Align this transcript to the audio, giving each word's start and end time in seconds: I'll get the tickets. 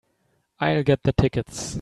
I'll 0.59 0.81
get 0.81 1.03
the 1.03 1.13
tickets. 1.13 1.77